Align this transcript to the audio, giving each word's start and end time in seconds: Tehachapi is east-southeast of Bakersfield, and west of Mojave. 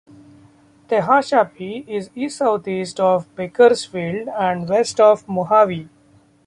Tehachapi 0.89 1.85
is 1.87 2.09
east-southeast 2.15 2.99
of 2.99 3.35
Bakersfield, 3.35 4.29
and 4.29 4.67
west 4.67 4.99
of 4.99 5.27
Mojave. 5.29 5.89